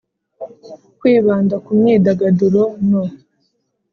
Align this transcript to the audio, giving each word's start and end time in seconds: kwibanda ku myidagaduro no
kwibanda 0.99 1.55
ku 1.63 1.69
myidagaduro 1.79 2.63
no 2.89 3.03